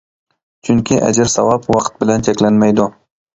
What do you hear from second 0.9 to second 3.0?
ئەجىر ساۋاپ ۋاقىت بىلەن چەكلەنمەيدۇ.